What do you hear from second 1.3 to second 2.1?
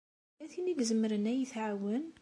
ad yi-tɛawen?